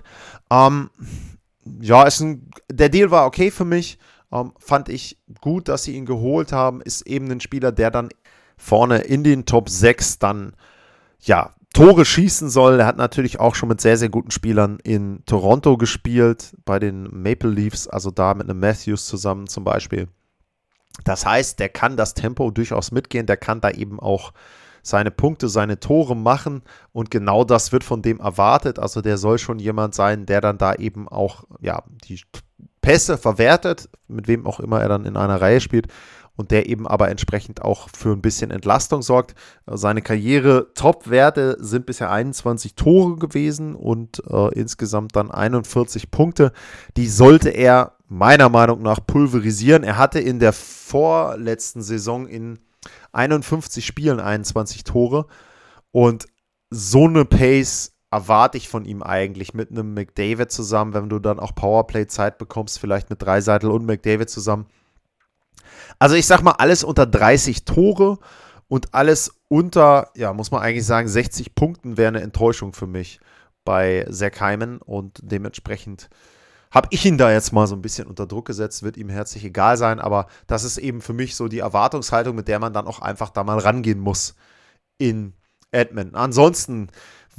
Ähm, 0.51 0.91
ja, 1.81 2.03
ist 2.03 2.19
ein, 2.19 2.51
der 2.71 2.89
Deal 2.89 3.09
war 3.09 3.25
okay 3.25 3.49
für 3.49 3.65
mich. 3.65 3.97
Ähm, 4.31 4.53
fand 4.59 4.89
ich 4.89 5.17
gut, 5.41 5.69
dass 5.69 5.85
sie 5.85 5.95
ihn 5.95 6.05
geholt 6.05 6.51
haben. 6.51 6.81
Ist 6.81 7.07
eben 7.07 7.31
ein 7.31 7.41
Spieler, 7.41 7.71
der 7.71 7.89
dann 7.89 8.09
vorne 8.55 8.99
in 8.99 9.23
den 9.23 9.47
Top 9.47 9.69
6 9.69 10.19
dann 10.19 10.53
ja 11.19 11.55
Tore 11.73 12.05
schießen 12.05 12.51
soll. 12.51 12.79
Er 12.79 12.85
hat 12.85 12.97
natürlich 12.97 13.39
auch 13.39 13.55
schon 13.55 13.69
mit 13.69 13.81
sehr, 13.81 13.97
sehr 13.97 14.09
guten 14.09 14.29
Spielern 14.29 14.77
in 14.83 15.23
Toronto 15.25 15.77
gespielt, 15.77 16.55
bei 16.63 16.77
den 16.77 17.09
Maple 17.11 17.49
Leafs, 17.49 17.88
also 17.88 18.11
da 18.11 18.35
mit 18.35 18.47
einem 18.47 18.59
Matthews 18.59 19.07
zusammen 19.07 19.47
zum 19.47 19.63
Beispiel. 19.63 20.09
Das 21.03 21.25
heißt, 21.25 21.60
der 21.60 21.69
kann 21.69 21.98
das 21.98 22.13
Tempo 22.13 22.51
durchaus 22.51 22.91
mitgehen, 22.91 23.25
der 23.25 23.38
kann 23.38 23.62
da 23.62 23.72
eben 23.72 24.00
auch 24.00 24.34
seine 24.81 25.12
Punkte, 25.12 25.50
seine 25.50 25.79
Tore 25.79 26.15
machen 26.15 26.63
und 26.91 27.12
genau 27.12 27.43
das 27.43 27.72
wird 27.72 27.84
von 27.84 28.01
dem 28.01 28.19
erwartet. 28.19 28.79
Also 28.79 29.01
der 29.01 29.17
soll 29.17 29.38
schon 29.38 29.60
jemand 29.60 29.93
sein, 29.96 30.25
der 30.25 30.41
dann 30.41 30.58
da 30.58 30.74
eben 30.75 31.08
auch 31.08 31.43
ja, 31.62 31.84
die 32.05 32.22
Pässe 32.81 33.17
verwertet, 33.17 33.89
mit 34.08 34.27
wem 34.27 34.48
auch 34.48 34.60
immer 34.60 34.81
er 34.81 34.89
dann 34.89 35.05
in 35.05 35.17
einer 35.17 35.41
Reihe 35.41 35.62
spielt 35.62 35.88
und 36.39 36.51
der 36.51 36.69
eben 36.69 36.88
aber 36.88 37.10
entsprechend 37.10 37.62
auch 37.62 37.89
für 37.93 38.13
ein 38.13 38.22
bisschen 38.22 38.50
Entlastung 38.50 39.01
sorgt. 39.01 39.36
Seine 39.67 40.01
Karriere-Top-Werte 40.01 41.58
sind 41.60 41.86
bisher 41.86 42.12
21 42.12 42.75
Tore 42.75 43.17
gewesen 43.17 43.75
und 43.75 44.24
äh, 44.29 44.48
insgesamt 44.58 45.17
dann 45.17 45.31
41 45.31 46.12
Punkte. 46.12 46.53
Die 46.96 47.10
sollte 47.10 47.50
er 47.50 47.98
meiner 48.09 48.49
Meinung 48.49 48.81
nach 48.81 48.99
pulverisieren. 49.05 49.83
Er 49.83 49.97
hatte 49.97 50.19
in 50.19 50.39
der 50.39 50.53
vorletzten 50.53 51.81
Saison 51.81 52.27
in 52.27 52.59
51 53.11 53.85
Spielen 53.85 54.19
21 54.19 54.83
Tore 54.83 55.27
und 55.91 56.25
so 56.69 57.05
eine 57.05 57.25
Pace 57.25 57.93
erwarte 58.11 58.57
ich 58.57 58.69
von 58.69 58.85
ihm 58.85 59.03
eigentlich 59.03 59.53
mit 59.53 59.71
einem 59.71 59.93
McDavid 59.93 60.51
zusammen, 60.51 60.93
wenn 60.93 61.09
du 61.09 61.19
dann 61.19 61.39
auch 61.39 61.53
Powerplay-Zeit 61.53 62.37
bekommst, 62.37 62.79
vielleicht 62.79 63.09
mit 63.09 63.21
Dreiseitel 63.21 63.69
und 63.69 63.85
McDavid 63.85 64.29
zusammen 64.29 64.65
also 65.97 66.15
ich 66.15 66.27
sag 66.27 66.41
mal, 66.41 66.53
alles 66.53 66.83
unter 66.83 67.05
30 67.05 67.65
Tore 67.65 68.19
und 68.67 68.93
alles 68.93 69.41
unter, 69.47 70.11
ja, 70.15 70.33
muss 70.33 70.51
man 70.51 70.61
eigentlich 70.61 70.85
sagen, 70.85 71.07
60 71.07 71.55
Punkten 71.55 71.97
wäre 71.97 72.09
eine 72.09 72.21
Enttäuschung 72.21 72.73
für 72.73 72.87
mich 72.87 73.19
bei 73.65 74.05
Zach 74.09 74.39
Hyman 74.39 74.77
und 74.79 75.19
dementsprechend 75.21 76.09
habe 76.71 76.88
ich 76.91 77.05
ihn 77.05 77.17
da 77.17 77.31
jetzt 77.31 77.51
mal 77.51 77.67
so 77.67 77.75
ein 77.75 77.81
bisschen 77.81 78.07
unter 78.07 78.27
Druck 78.27 78.45
gesetzt, 78.45 78.83
wird 78.83 78.97
ihm 78.97 79.09
herzlich 79.09 79.43
egal 79.43 79.77
sein, 79.77 79.99
aber 79.99 80.27
das 80.47 80.63
ist 80.63 80.77
eben 80.77 81.01
für 81.01 81.13
mich 81.13 81.35
so 81.35 81.47
die 81.47 81.59
Erwartungshaltung, 81.59 82.35
mit 82.35 82.47
der 82.47 82.59
man 82.59 82.73
dann 82.73 82.88
auch 82.88 82.99
einfach 82.99 83.29
da 83.29 83.43
mal 83.43 83.57
rangehen 83.57 83.99
muss 83.99 84.35
in 84.97 85.33
Edmonton. 85.71 86.15
Ansonsten 86.15 86.89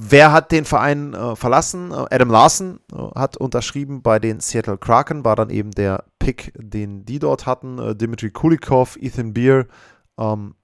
Wer 0.02 0.32
hat 0.32 0.50
den 0.50 0.64
Verein 0.64 1.12
äh, 1.12 1.36
verlassen? 1.36 1.90
Äh, 1.90 2.06
Adam 2.10 2.30
Larson 2.30 2.80
äh, 2.90 2.96
hat 3.18 3.36
unterschrieben 3.36 4.00
bei 4.00 4.18
den 4.18 4.40
Seattle 4.40 4.78
Kraken, 4.78 5.26
war 5.26 5.36
dann 5.36 5.50
eben 5.50 5.72
der 5.72 6.04
Pick, 6.18 6.54
den 6.56 7.04
die 7.04 7.18
dort 7.18 7.44
hatten. 7.44 7.78
Äh, 7.78 7.94
Dimitri 7.94 8.30
Kulikov, 8.30 8.96
Ethan 8.96 9.34
Beer, 9.34 9.66
ähm, 10.18 10.54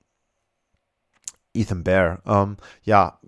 Ethan 1.53 1.85
Bear. 1.85 2.23
Ähm, 2.25 2.57
ja, 2.83 3.21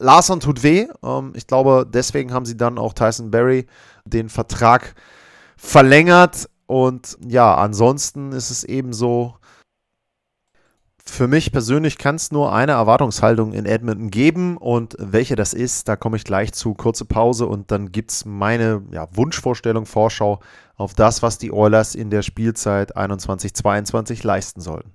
Larson 0.00 0.40
tut 0.40 0.64
weh. 0.64 0.88
Ähm, 1.04 1.32
ich 1.36 1.46
glaube, 1.46 1.88
deswegen 1.88 2.32
haben 2.32 2.44
sie 2.44 2.56
dann 2.56 2.76
auch 2.76 2.92
Tyson 2.92 3.30
Berry 3.30 3.66
den 4.04 4.28
Vertrag 4.28 4.94
verlängert. 5.56 6.48
Und 6.66 7.18
ja, 7.26 7.54
ansonsten 7.54 8.32
ist 8.32 8.50
es 8.50 8.64
eben 8.64 8.92
so, 8.92 9.34
für 11.04 11.26
mich 11.26 11.50
persönlich 11.52 11.98
kann 11.98 12.14
es 12.14 12.30
nur 12.30 12.52
eine 12.52 12.72
Erwartungshaltung 12.72 13.52
in 13.52 13.66
Edmonton 13.66 14.10
geben 14.10 14.56
und 14.56 14.96
welche 14.98 15.34
das 15.34 15.52
ist, 15.52 15.88
da 15.88 15.96
komme 15.96 16.16
ich 16.16 16.24
gleich 16.24 16.52
zu. 16.52 16.74
Kurze 16.74 17.04
Pause 17.04 17.46
und 17.46 17.70
dann 17.72 17.90
gibt 17.90 18.12
es 18.12 18.24
meine 18.24 18.82
ja, 18.92 19.08
Wunschvorstellung, 19.12 19.84
Vorschau 19.84 20.40
auf 20.76 20.94
das, 20.94 21.22
was 21.22 21.38
die 21.38 21.52
Oilers 21.52 21.94
in 21.94 22.10
der 22.10 22.22
Spielzeit 22.22 22.96
21-22 22.96 24.24
leisten 24.24 24.60
sollen. 24.60 24.92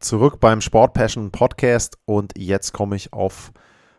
Zurück 0.00 0.40
beim 0.40 0.60
Sport 0.60 0.94
Passion 0.94 1.30
Podcast 1.30 1.98
und 2.04 2.32
jetzt 2.36 2.72
komme 2.72 2.96
ich 2.96 3.12
auf 3.12 3.52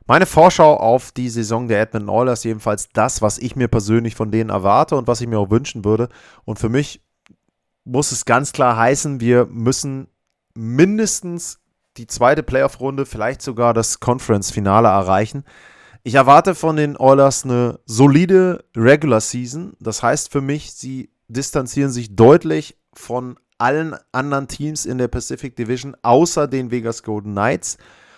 meine 0.07 0.25
Vorschau 0.25 0.77
auf 0.77 1.11
die 1.11 1.29
Saison 1.29 1.67
der 1.67 1.81
Edmonton 1.81 2.09
Oilers, 2.09 2.45
jedenfalls 2.45 2.89
das, 2.93 3.21
was 3.21 3.37
ich 3.37 3.55
mir 3.55 3.67
persönlich 3.67 4.15
von 4.15 4.31
denen 4.31 4.49
erwarte 4.49 4.95
und 4.95 5.05
was 5.07 5.19
ich 5.19 5.27
mir 5.27 5.37
auch 5.37 5.49
wünschen 5.49 5.83
würde. 5.83 6.07
Und 6.45 6.59
für 6.59 6.69
mich 6.69 7.01
muss 7.83 8.11
es 8.11 8.23
ganz 8.25 8.53
klar 8.53 8.77
heißen, 8.77 9.19
wir 9.19 9.45
müssen 9.47 10.07
mindestens 10.53 11.59
die 11.97 12.07
zweite 12.07 12.43
Playoff-Runde, 12.43 13.05
vielleicht 13.05 13.41
sogar 13.41 13.73
das 13.73 13.99
Conference-Finale 13.99 14.87
erreichen. 14.87 15.43
Ich 16.03 16.15
erwarte 16.15 16.55
von 16.55 16.77
den 16.77 16.95
Oilers 16.95 17.43
eine 17.43 17.79
solide 17.85 18.63
Regular 18.75 19.19
Season. 19.19 19.73
Das 19.79 20.03
heißt 20.03 20.31
für 20.31 20.41
mich, 20.41 20.73
sie 20.73 21.09
distanzieren 21.27 21.91
sich 21.91 22.15
deutlich 22.15 22.77
von 22.97 23.37
allen 23.57 23.95
anderen 24.11 24.47
Teams 24.47 24.85
in 24.85 24.97
der 24.97 25.07
Pacific 25.07 25.55
Division, 25.55 25.95
außer 26.01 26.47
den 26.47 26.71
Vegas 26.71 27.03
Golden 27.03 27.31
Knights. 27.31 27.77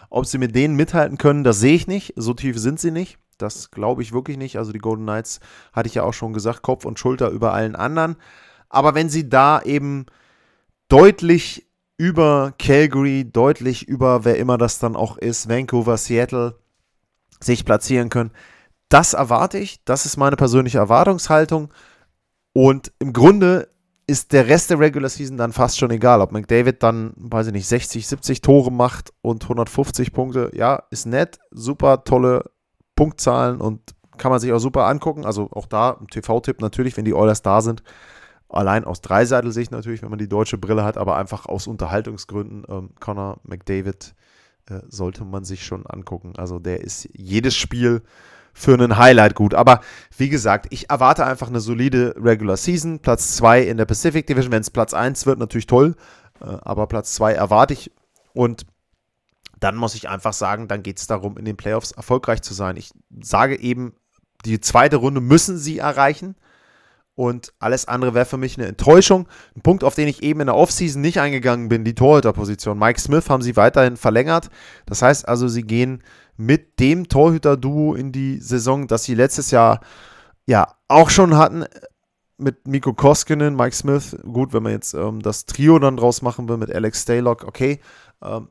Ob 0.10 0.26
sie 0.26 0.38
mit 0.38 0.56
denen 0.56 0.76
mithalten 0.76 1.18
können, 1.18 1.44
das 1.44 1.60
sehe 1.60 1.76
ich 1.76 1.88
nicht. 1.88 2.14
So 2.16 2.34
tief 2.34 2.58
sind 2.58 2.80
sie 2.80 2.92
nicht. 2.92 3.20
Das 3.38 3.72
glaube 3.72 4.02
ich 4.02 4.12
wirklich 4.12 4.38
nicht. 4.38 4.58
Also 4.58 4.72
die 4.72 4.80
Golden 4.80 5.04
Knights 5.04 5.40
hatte 5.72 5.88
ich 5.88 5.96
ja 5.96 6.04
auch 6.04 6.14
schon 6.14 6.34
gesagt, 6.34 6.62
Kopf 6.62 6.86
und 6.86 7.00
Schulter 7.00 7.30
über 7.30 7.54
allen 7.54 7.76
anderen. 7.76 8.16
Aber 8.70 8.96
wenn 8.96 9.10
sie 9.10 9.30
da 9.30 9.62
eben 9.62 10.06
deutlich 10.90 11.68
über 11.98 12.54
Calgary, 12.58 13.30
deutlich 13.32 13.88
über 13.88 14.26
wer 14.26 14.38
immer 14.38 14.58
das 14.58 14.80
dann 14.80 14.96
auch 14.96 15.18
ist, 15.18 15.50
Vancouver, 15.50 15.98
Seattle, 15.98 16.56
sich 17.40 17.66
platzieren 17.66 18.10
können, 18.10 18.32
das 18.90 19.14
erwarte 19.14 19.58
ich. 19.60 19.84
Das 19.86 20.06
ist 20.06 20.18
meine 20.18 20.36
persönliche 20.36 20.80
Erwartungshaltung. 20.80 21.72
Und 22.54 22.92
im 23.00 23.14
Grunde 23.14 23.70
ist 24.10 24.34
der 24.34 24.48
Rest 24.48 24.72
der 24.72 24.80
Regular 24.80 25.08
Season 25.08 25.38
dann 25.38 25.54
fast 25.54 25.78
schon 25.78 25.92
egal. 25.92 26.22
Ob 26.22 26.32
McDavid 26.32 26.82
dann, 26.82 27.14
weiß 27.16 27.48
ich 27.48 27.54
nicht, 27.54 27.68
60, 27.68 28.08
70 28.08 28.42
Tore 28.42 28.72
macht 28.72 29.14
und 29.22 29.44
150 29.44 30.12
Punkte, 30.12 30.50
ja, 30.56 30.84
ist 30.90 31.06
nett, 31.06 31.38
super 31.52 32.04
tolle 32.04 32.50
Punktzahlen 32.96 33.62
und 33.62 33.94
kann 34.18 34.32
man 34.32 34.40
sich 34.40 34.52
auch 34.52 34.60
super 34.60 34.88
angucken. 34.88 35.26
Also 35.26 35.50
auch 35.52 35.68
da 35.68 35.92
ein 35.92 36.08
TV-Tipp 36.08 36.60
natürlich, 36.60 36.98
wenn 36.98 37.06
die 37.06 37.14
Oilers 37.14 37.44
da 37.44 37.62
sind. 37.62 37.84
Allein 38.50 38.84
aus 38.84 39.02
Dreiseitel-Sicht 39.02 39.72
natürlich, 39.72 40.02
wenn 40.02 40.10
man 40.10 40.18
die 40.18 40.28
deutsche 40.28 40.58
Brille 40.58 40.84
hat, 40.84 40.98
aber 40.98 41.16
einfach 41.16 41.46
aus 41.46 41.68
Unterhaltungsgründen. 41.68 42.66
Ähm, 42.68 42.90
Connor 43.00 43.40
McDavid 43.44 44.16
äh, 44.70 44.80
sollte 44.88 45.24
man 45.24 45.44
sich 45.44 45.64
schon 45.64 45.86
angucken. 45.86 46.34
Also 46.36 46.58
der 46.58 46.82
ist 46.82 47.08
jedes 47.14 47.56
Spiel 47.56 48.02
für 48.54 48.74
einen 48.74 48.98
Highlight 48.98 49.36
gut. 49.36 49.54
Aber 49.54 49.82
wie 50.18 50.30
gesagt, 50.30 50.68
ich 50.70 50.90
erwarte 50.90 51.26
einfach 51.26 51.48
eine 51.48 51.60
solide 51.60 52.16
Regular 52.18 52.58
Season. 52.58 53.00
Platz 53.00 53.36
2 53.38 53.64
in 53.64 53.78
der 53.78 53.86
Pacific 53.86 54.28
Division. 54.28 54.52
Wenn 54.52 54.62
es 54.62 54.70
Platz 54.70 54.94
1 54.94 55.26
wird, 55.26 55.40
natürlich 55.40 55.68
toll. 55.68 55.96
Äh, 56.42 56.46
aber 56.62 56.88
Platz 56.88 57.14
2 57.16 57.34
erwarte 57.34 57.74
ich. 57.74 57.92
Und 58.34 58.66
dann 59.60 59.76
muss 59.76 59.96
ich 59.96 60.10
einfach 60.10 60.34
sagen, 60.34 60.68
dann 60.68 60.84
geht 60.84 61.00
es 61.00 61.08
darum, 61.08 61.38
in 61.38 61.46
den 61.46 61.58
Playoffs 61.58 61.92
erfolgreich 61.92 62.42
zu 62.42 62.54
sein. 62.54 62.78
Ich 62.78 62.92
sage 63.22 63.60
eben, 63.60 63.94
die 64.46 64.60
zweite 64.62 64.98
Runde 64.98 65.22
müssen 65.22 65.58
sie 65.58 65.80
erreichen. 65.80 66.36
Und 67.20 67.52
alles 67.60 67.86
andere 67.86 68.14
wäre 68.14 68.24
für 68.24 68.38
mich 68.38 68.58
eine 68.58 68.68
Enttäuschung. 68.68 69.28
Ein 69.54 69.60
Punkt, 69.60 69.84
auf 69.84 69.94
den 69.94 70.08
ich 70.08 70.24
eben 70.24 70.40
in 70.40 70.46
der 70.46 70.56
Offseason 70.56 71.02
nicht 71.02 71.20
eingegangen 71.20 71.68
bin, 71.68 71.84
die 71.84 71.94
Torhüterposition. 71.94 72.80
Mike 72.80 72.98
Smith 72.98 73.30
haben 73.30 73.42
sie 73.42 73.58
weiterhin 73.58 73.98
verlängert. 73.98 74.50
Das 74.86 75.02
heißt 75.02 75.28
also, 75.28 75.50
sie 75.50 75.64
gehen 75.64 76.02
mit 76.38 76.80
dem 76.80 77.10
Torhüter-Duo 77.10 77.96
in 77.96 78.14
die 78.14 78.38
Saison, 78.38 78.88
das 78.88 79.04
sie 79.04 79.16
letztes 79.16 79.52
Jahr 79.52 79.82
ja 80.46 80.66
auch 80.88 81.10
schon 81.10 81.36
hatten. 81.36 81.66
Mit 82.38 82.66
Miko 82.70 82.94
Koskinen, 82.94 83.54
Mike 83.54 83.76
Smith. 83.76 84.16
Gut, 84.24 84.54
wenn 84.54 84.64
man 84.64 84.72
jetzt 84.72 84.94
ähm, 84.94 85.22
das 85.22 85.46
Trio 85.46 85.78
dann 85.78 85.98
draus 85.98 86.22
machen 86.22 86.48
will 86.48 86.56
mit 86.56 86.74
Alex 86.74 87.02
Staylock, 87.02 87.44
okay. 87.44 87.82
Ähm, 88.24 88.48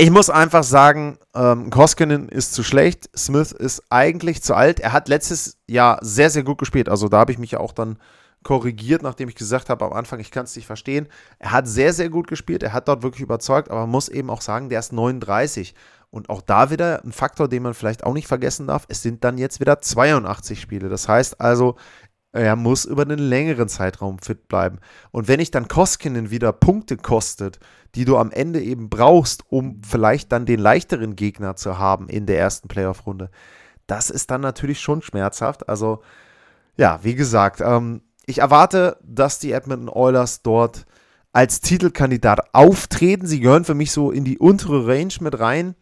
ich 0.00 0.12
muss 0.12 0.30
einfach 0.30 0.62
sagen, 0.62 1.18
ähm, 1.34 1.70
Koskinen 1.70 2.28
ist 2.28 2.54
zu 2.54 2.62
schlecht. 2.62 3.10
Smith 3.16 3.50
ist 3.50 3.82
eigentlich 3.90 4.44
zu 4.44 4.54
alt. 4.54 4.78
Er 4.78 4.92
hat 4.92 5.08
letztes 5.08 5.58
Jahr 5.66 5.98
sehr, 6.02 6.30
sehr 6.30 6.44
gut 6.44 6.58
gespielt. 6.58 6.88
Also 6.88 7.08
da 7.08 7.18
habe 7.18 7.32
ich 7.32 7.38
mich 7.38 7.50
ja 7.50 7.58
auch 7.58 7.72
dann 7.72 7.98
korrigiert, 8.44 9.02
nachdem 9.02 9.28
ich 9.28 9.34
gesagt 9.34 9.68
habe 9.68 9.84
am 9.84 9.92
Anfang, 9.92 10.20
ich 10.20 10.30
kann 10.30 10.44
es 10.44 10.54
nicht 10.54 10.66
verstehen. 10.66 11.08
Er 11.40 11.50
hat 11.50 11.66
sehr, 11.66 11.92
sehr 11.92 12.10
gut 12.10 12.28
gespielt. 12.28 12.62
Er 12.62 12.72
hat 12.72 12.86
dort 12.86 13.02
wirklich 13.02 13.22
überzeugt, 13.22 13.72
aber 13.72 13.80
man 13.80 13.90
muss 13.90 14.08
eben 14.08 14.30
auch 14.30 14.40
sagen, 14.40 14.68
der 14.68 14.78
ist 14.78 14.92
39. 14.92 15.74
Und 16.10 16.30
auch 16.30 16.42
da 16.42 16.70
wieder 16.70 17.04
ein 17.04 17.10
Faktor, 17.10 17.48
den 17.48 17.64
man 17.64 17.74
vielleicht 17.74 18.04
auch 18.04 18.14
nicht 18.14 18.28
vergessen 18.28 18.68
darf. 18.68 18.86
Es 18.86 19.02
sind 19.02 19.24
dann 19.24 19.36
jetzt 19.36 19.58
wieder 19.58 19.80
82 19.80 20.60
Spiele. 20.60 20.88
Das 20.88 21.08
heißt 21.08 21.40
also, 21.40 21.74
er 22.32 22.56
muss 22.56 22.84
über 22.84 23.02
einen 23.02 23.18
längeren 23.18 23.68
Zeitraum 23.68 24.18
fit 24.18 24.48
bleiben. 24.48 24.78
Und 25.10 25.28
wenn 25.28 25.40
ich 25.40 25.50
dann 25.50 25.68
Koskinen 25.68 26.30
wieder 26.30 26.52
Punkte 26.52 26.96
kostet, 26.96 27.58
die 27.94 28.04
du 28.04 28.18
am 28.18 28.30
Ende 28.30 28.60
eben 28.60 28.90
brauchst, 28.90 29.44
um 29.48 29.80
vielleicht 29.82 30.30
dann 30.32 30.44
den 30.44 30.60
leichteren 30.60 31.16
Gegner 31.16 31.56
zu 31.56 31.78
haben 31.78 32.08
in 32.08 32.26
der 32.26 32.38
ersten 32.38 32.68
Playoff-Runde, 32.68 33.30
das 33.86 34.10
ist 34.10 34.30
dann 34.30 34.42
natürlich 34.42 34.80
schon 34.80 35.00
schmerzhaft. 35.00 35.68
Also, 35.68 36.02
ja, 36.76 37.00
wie 37.02 37.14
gesagt, 37.14 37.62
ähm, 37.62 38.02
ich 38.26 38.38
erwarte, 38.38 38.98
dass 39.02 39.38
die 39.38 39.52
Edmonton 39.52 39.88
Oilers 39.88 40.42
dort 40.42 40.84
als 41.32 41.60
Titelkandidat 41.60 42.54
auftreten. 42.54 43.26
Sie 43.26 43.40
gehören 43.40 43.64
für 43.64 43.74
mich 43.74 43.90
so 43.90 44.10
in 44.10 44.24
die 44.24 44.38
untere 44.38 44.86
Range 44.86 45.14
mit 45.20 45.38
rein. 45.40 45.74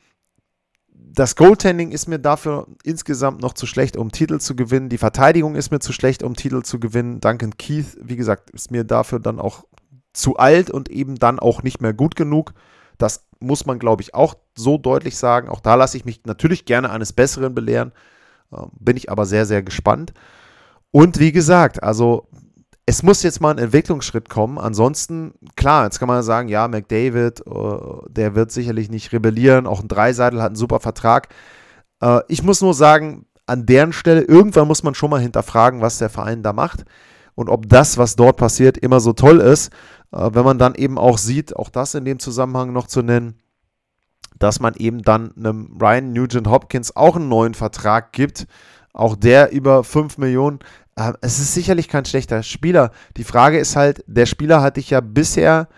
Das 1.16 1.34
Goaltending 1.34 1.92
ist 1.92 2.08
mir 2.08 2.18
dafür 2.18 2.66
insgesamt 2.84 3.40
noch 3.40 3.54
zu 3.54 3.66
schlecht, 3.66 3.96
um 3.96 4.12
Titel 4.12 4.38
zu 4.38 4.54
gewinnen. 4.54 4.90
Die 4.90 4.98
Verteidigung 4.98 5.54
ist 5.54 5.70
mir 5.70 5.80
zu 5.80 5.94
schlecht, 5.94 6.22
um 6.22 6.36
Titel 6.36 6.60
zu 6.60 6.78
gewinnen. 6.78 7.20
Duncan 7.20 7.56
Keith, 7.56 7.96
wie 8.02 8.16
gesagt, 8.16 8.50
ist 8.50 8.70
mir 8.70 8.84
dafür 8.84 9.18
dann 9.18 9.40
auch 9.40 9.64
zu 10.12 10.36
alt 10.36 10.70
und 10.70 10.90
eben 10.90 11.14
dann 11.14 11.38
auch 11.38 11.62
nicht 11.62 11.80
mehr 11.80 11.94
gut 11.94 12.16
genug. 12.16 12.52
Das 12.98 13.24
muss 13.40 13.64
man, 13.64 13.78
glaube 13.78 14.02
ich, 14.02 14.14
auch 14.14 14.34
so 14.54 14.76
deutlich 14.76 15.16
sagen. 15.16 15.48
Auch 15.48 15.60
da 15.60 15.74
lasse 15.74 15.96
ich 15.96 16.04
mich 16.04 16.20
natürlich 16.26 16.66
gerne 16.66 16.90
eines 16.90 17.14
Besseren 17.14 17.54
belehren. 17.54 17.92
Ähm, 18.52 18.70
bin 18.78 18.98
ich 18.98 19.10
aber 19.10 19.24
sehr, 19.24 19.46
sehr 19.46 19.62
gespannt. 19.62 20.12
Und 20.90 21.18
wie 21.18 21.32
gesagt, 21.32 21.82
also 21.82 22.28
es 22.88 23.02
muss 23.02 23.24
jetzt 23.24 23.40
mal 23.40 23.50
ein 23.50 23.58
Entwicklungsschritt 23.58 24.28
kommen. 24.28 24.58
Ansonsten, 24.58 25.34
klar, 25.56 25.84
jetzt 25.84 25.98
kann 25.98 26.06
man 26.06 26.22
sagen, 26.22 26.48
ja, 26.48 26.68
McDavid, 26.68 27.44
uh, 27.44 28.06
der 28.08 28.36
wird 28.36 28.52
sicherlich 28.52 28.88
nicht 28.88 29.12
rebellieren. 29.12 29.66
Auch 29.66 29.82
ein 29.82 29.88
Dreiseitel 29.88 30.40
hat 30.40 30.48
einen 30.48 30.56
super 30.56 30.78
Vertrag. 30.78 31.28
Uh, 32.02 32.20
ich 32.28 32.44
muss 32.44 32.60
nur 32.60 32.74
sagen, 32.74 33.26
an 33.46 33.66
deren 33.66 33.92
Stelle, 33.92 34.22
irgendwann 34.22 34.68
muss 34.68 34.84
man 34.84 34.94
schon 34.94 35.10
mal 35.10 35.20
hinterfragen, 35.20 35.80
was 35.80 35.98
der 35.98 36.10
Verein 36.10 36.44
da 36.44 36.52
macht 36.52 36.84
und 37.34 37.48
ob 37.48 37.68
das, 37.68 37.98
was 37.98 38.14
dort 38.14 38.36
passiert, 38.36 38.78
immer 38.78 39.00
so 39.00 39.12
toll 39.12 39.40
ist. 39.40 39.72
Uh, 40.12 40.30
wenn 40.34 40.44
man 40.44 40.58
dann 40.58 40.76
eben 40.76 40.96
auch 40.96 41.18
sieht, 41.18 41.56
auch 41.56 41.70
das 41.70 41.94
in 41.94 42.04
dem 42.04 42.20
Zusammenhang 42.20 42.72
noch 42.72 42.86
zu 42.86 43.02
nennen, 43.02 43.34
dass 44.38 44.60
man 44.60 44.74
eben 44.74 45.02
dann 45.02 45.32
einem 45.36 45.76
Ryan 45.80 46.12
Nugent 46.12 46.48
Hopkins 46.48 46.94
auch 46.94 47.16
einen 47.16 47.28
neuen 47.28 47.54
Vertrag 47.54 48.12
gibt. 48.12 48.46
Auch 48.92 49.16
der 49.16 49.52
über 49.52 49.82
5 49.82 50.18
Millionen. 50.18 50.60
Ähm, 50.96 51.16
es 51.20 51.38
ist 51.38 51.54
sicherlich 51.54 51.88
kein 51.88 52.04
schlechter 52.04 52.42
Spieler. 52.42 52.90
Die 53.16 53.24
Frage 53.24 53.58
ist 53.58 53.76
halt, 53.76 54.02
der 54.06 54.26
Spieler 54.26 54.62
hat 54.62 54.76
dich 54.76 54.90
ja 54.90 55.00
bisher 55.00 55.68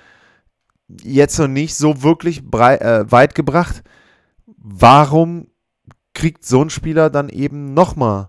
jetzt 1.03 1.39
noch 1.39 1.49
nicht 1.49 1.75
so 1.75 2.03
wirklich 2.03 2.43
äh, 2.53 3.11
weit 3.11 3.35
gebracht. 3.35 3.83
Warum 4.47 5.49
kriegt 6.15 6.45
so 6.45 6.63
ein 6.63 6.71
Spieler 6.71 7.11
dann 7.11 7.29
eben 7.29 7.75
nochmal 7.75 8.29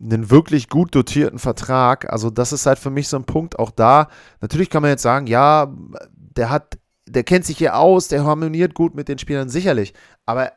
einen 0.00 0.30
wirklich 0.30 0.68
gut 0.68 0.94
dotierten 0.94 1.38
Vertrag? 1.38 2.10
Also, 2.10 2.30
das 2.30 2.52
ist 2.52 2.66
halt 2.66 2.78
für 2.78 2.90
mich 2.90 3.08
so 3.08 3.16
ein 3.16 3.24
Punkt. 3.24 3.58
Auch 3.58 3.70
da, 3.70 4.08
natürlich 4.40 4.70
kann 4.70 4.82
man 4.82 4.90
jetzt 4.90 5.02
sagen, 5.02 5.26
ja, 5.26 5.72
der 6.14 6.50
hat, 6.50 6.78
der 7.06 7.24
kennt 7.24 7.44
sich 7.44 7.58
hier 7.58 7.76
aus, 7.76 8.08
der 8.08 8.24
harmoniert 8.24 8.74
gut 8.74 8.94
mit 8.94 9.08
den 9.08 9.18
Spielern, 9.18 9.48
sicherlich. 9.48 9.94
Aber 10.26 10.52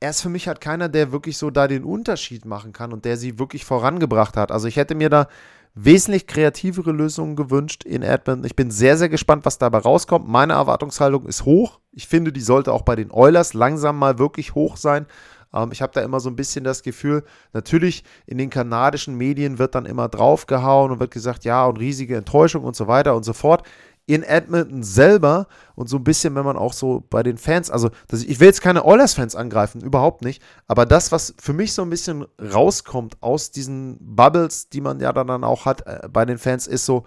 er 0.00 0.10
ist 0.10 0.22
für 0.22 0.28
mich 0.28 0.46
halt 0.46 0.60
keiner, 0.60 0.88
der 0.88 1.12
wirklich 1.12 1.38
so 1.38 1.50
da 1.50 1.66
den 1.66 1.84
Unterschied 1.84 2.44
machen 2.44 2.72
kann 2.72 2.92
und 2.92 3.04
der 3.04 3.16
sie 3.16 3.38
wirklich 3.38 3.64
vorangebracht 3.64 4.36
hat. 4.36 4.52
Also 4.52 4.68
ich 4.68 4.76
hätte 4.76 4.94
mir 4.94 5.10
da 5.10 5.26
wesentlich 5.74 6.26
kreativere 6.26 6.92
Lösungen 6.92 7.36
gewünscht 7.36 7.84
in 7.84 8.02
Edmonton. 8.02 8.44
Ich 8.44 8.56
bin 8.56 8.70
sehr, 8.70 8.96
sehr 8.96 9.08
gespannt, 9.08 9.44
was 9.44 9.58
dabei 9.58 9.78
rauskommt. 9.78 10.28
Meine 10.28 10.54
Erwartungshaltung 10.54 11.26
ist 11.26 11.44
hoch. 11.44 11.80
Ich 11.92 12.08
finde, 12.08 12.32
die 12.32 12.40
sollte 12.40 12.72
auch 12.72 12.82
bei 12.82 12.96
den 12.96 13.10
Oilers 13.10 13.54
langsam 13.54 13.98
mal 13.98 14.18
wirklich 14.18 14.54
hoch 14.54 14.76
sein. 14.76 15.06
Ähm, 15.52 15.70
ich 15.72 15.82
habe 15.82 15.92
da 15.92 16.02
immer 16.02 16.20
so 16.20 16.30
ein 16.30 16.36
bisschen 16.36 16.64
das 16.64 16.82
Gefühl, 16.82 17.24
natürlich 17.52 18.04
in 18.26 18.38
den 18.38 18.50
kanadischen 18.50 19.16
Medien 19.16 19.58
wird 19.58 19.74
dann 19.74 19.86
immer 19.86 20.08
draufgehauen 20.08 20.90
und 20.90 21.00
wird 21.00 21.10
gesagt, 21.10 21.44
ja, 21.44 21.64
und 21.66 21.78
riesige 21.78 22.16
Enttäuschung 22.16 22.64
und 22.64 22.76
so 22.76 22.86
weiter 22.86 23.14
und 23.14 23.24
so 23.24 23.32
fort 23.32 23.62
in 24.08 24.22
Edmonton 24.22 24.82
selber 24.82 25.48
und 25.74 25.88
so 25.88 25.98
ein 25.98 26.04
bisschen, 26.04 26.34
wenn 26.34 26.44
man 26.44 26.56
auch 26.56 26.72
so 26.72 27.04
bei 27.10 27.22
den 27.22 27.36
Fans, 27.36 27.70
also 27.70 27.90
das, 28.08 28.22
ich 28.22 28.40
will 28.40 28.46
jetzt 28.46 28.62
keine 28.62 28.86
Oilers-Fans 28.86 29.36
angreifen, 29.36 29.82
überhaupt 29.82 30.24
nicht, 30.24 30.42
aber 30.66 30.86
das, 30.86 31.12
was 31.12 31.34
für 31.38 31.52
mich 31.52 31.74
so 31.74 31.82
ein 31.82 31.90
bisschen 31.90 32.24
rauskommt 32.40 33.18
aus 33.20 33.50
diesen 33.50 33.98
Bubbles, 34.00 34.70
die 34.70 34.80
man 34.80 34.98
ja 34.98 35.12
dann 35.12 35.44
auch 35.44 35.66
hat 35.66 35.86
äh, 35.86 36.08
bei 36.10 36.24
den 36.24 36.38
Fans, 36.38 36.66
ist 36.66 36.86
so, 36.86 37.04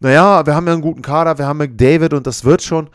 naja, 0.00 0.44
wir 0.44 0.56
haben 0.56 0.66
ja 0.66 0.72
einen 0.72 0.82
guten 0.82 1.02
Kader, 1.02 1.38
wir 1.38 1.46
haben 1.46 1.58
McDavid 1.58 2.12
und 2.14 2.26
das 2.26 2.44
wird 2.44 2.62
schon. 2.62 2.90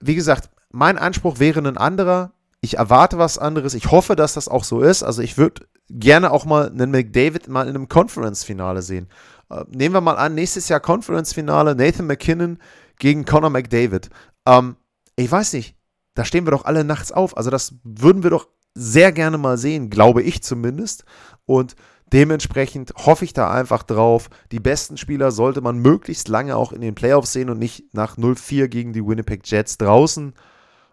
Wie 0.00 0.16
gesagt, 0.16 0.50
mein 0.70 0.98
Anspruch 0.98 1.38
wäre 1.38 1.60
ein 1.60 1.76
anderer. 1.76 2.32
Ich 2.60 2.76
erwarte 2.76 3.18
was 3.18 3.38
anderes. 3.38 3.74
Ich 3.74 3.92
hoffe, 3.92 4.16
dass 4.16 4.34
das 4.34 4.48
auch 4.48 4.64
so 4.64 4.80
ist. 4.80 5.04
Also 5.04 5.22
ich 5.22 5.38
würde 5.38 5.62
gerne 5.88 6.32
auch 6.32 6.44
mal 6.44 6.68
einen 6.68 6.90
McDavid 6.90 7.46
mal 7.46 7.68
in 7.68 7.76
einem 7.76 7.88
Conference-Finale 7.88 8.82
sehen. 8.82 9.08
Äh, 9.50 9.64
nehmen 9.68 9.94
wir 9.94 10.00
mal 10.00 10.16
an, 10.16 10.34
nächstes 10.34 10.68
Jahr 10.68 10.80
Conference-Finale, 10.80 11.74
Nathan 11.74 12.06
McKinnon 12.06 12.58
gegen 12.98 13.24
Conor 13.24 13.50
McDavid. 13.50 14.10
Ähm, 14.46 14.76
ich 15.16 15.30
weiß 15.30 15.52
nicht, 15.54 15.76
da 16.14 16.24
stehen 16.24 16.46
wir 16.46 16.50
doch 16.50 16.64
alle 16.64 16.84
nachts 16.84 17.12
auf. 17.12 17.36
Also 17.36 17.50
das 17.50 17.74
würden 17.84 18.22
wir 18.22 18.30
doch 18.30 18.48
sehr 18.74 19.12
gerne 19.12 19.38
mal 19.38 19.58
sehen, 19.58 19.90
glaube 19.90 20.22
ich 20.22 20.42
zumindest. 20.42 21.04
Und 21.46 21.74
dementsprechend 22.12 22.92
hoffe 22.96 23.24
ich 23.24 23.32
da 23.32 23.50
einfach 23.50 23.82
drauf. 23.82 24.30
Die 24.52 24.60
besten 24.60 24.96
Spieler 24.96 25.30
sollte 25.30 25.60
man 25.60 25.78
möglichst 25.78 26.28
lange 26.28 26.56
auch 26.56 26.72
in 26.72 26.80
den 26.80 26.94
Playoffs 26.94 27.32
sehen 27.32 27.50
und 27.50 27.58
nicht 27.58 27.94
nach 27.94 28.16
0-4 28.16 28.68
gegen 28.68 28.92
die 28.92 29.06
Winnipeg 29.06 29.42
Jets 29.44 29.78
draußen. 29.78 30.34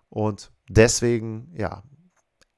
Und 0.09 0.51
deswegen, 0.69 1.51
ja, 1.55 1.83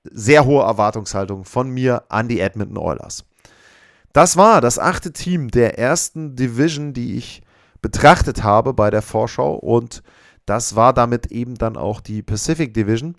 sehr 0.04 0.46
hohe 0.46 0.64
Erwartungshaltung 0.64 1.44
von 1.44 1.70
mir 1.70 2.04
an 2.10 2.28
die 2.28 2.40
Edmonton 2.40 2.78
Oilers. 2.78 3.26
Das 4.18 4.36
war 4.36 4.62
das 4.62 4.80
achte 4.80 5.14
Team 5.14 5.52
der 5.52 5.78
ersten 5.78 6.36
Division, 6.36 6.92
die 6.92 7.18
ich 7.18 7.44
betrachtet 7.84 8.42
habe 8.42 8.74
bei 8.74 8.90
der 8.90 9.04
Vorschau 9.04 9.54
und 9.54 10.02
das 10.48 10.76
war 10.76 10.92
damit 10.92 11.28
eben 11.28 11.54
dann 11.54 11.78
auch 11.78 12.02
die 12.02 12.24
Pacific 12.24 12.74
Division. 12.74 13.16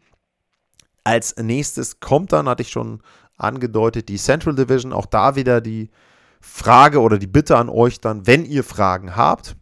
Als 1.05 1.37
nächstes 1.37 2.01
kommt 2.01 2.33
dann, 2.33 2.49
hatte 2.49 2.63
ich 2.63 2.71
schon 2.71 3.01
angedeutet, 3.37 4.09
die 4.09 4.17
Central 4.17 4.57
Division. 4.57 4.93
Auch 4.93 5.07
da 5.07 5.37
wieder 5.37 5.61
die 5.61 5.91
Frage 6.41 7.01
oder 7.01 7.19
die 7.19 7.29
Bitte 7.29 7.57
an 7.57 7.69
euch 7.69 8.01
dann, 8.01 8.27
wenn 8.27 8.45
ihr 8.45 8.65
Fragen 8.65 9.15
habt, 9.15 9.55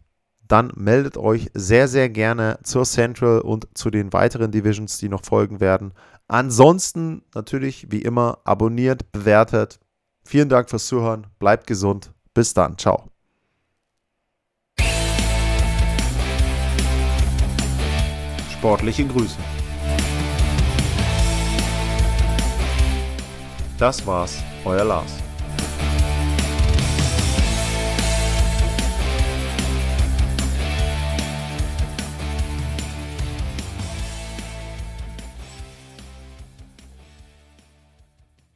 dann 0.47 0.71
meldet 0.75 1.17
euch 1.17 1.51
sehr, 1.53 1.87
sehr 1.87 2.09
gerne 2.09 2.57
zur 2.63 2.83
Central 2.83 3.41
und 3.41 3.67
zu 3.75 3.91
den 3.91 4.11
weiteren 4.11 4.49
Divisions, 4.49 4.97
die 4.97 5.07
noch 5.07 5.23
folgen 5.23 5.59
werden. 5.59 5.93
Ansonsten 6.27 7.21
natürlich, 7.35 7.91
wie 7.91 8.01
immer, 8.01 8.39
abonniert, 8.43 9.11
bewertet, 9.11 9.79
Vielen 10.27 10.49
Dank 10.49 10.69
fürs 10.69 10.87
Zuhören. 10.87 11.25
Bleibt 11.39 11.67
gesund. 11.67 12.11
Bis 12.33 12.53
dann. 12.53 12.77
Ciao. 12.77 13.05
Sportliche 18.51 19.07
Grüße. 19.07 19.37
Das 23.77 24.05
war's, 24.05 24.43
euer 24.65 24.83
Lars. 24.83 25.13